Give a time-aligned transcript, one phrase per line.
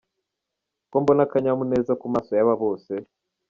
[0.89, 2.93] Ko mbona akanyamuneza ku maso yaba bose?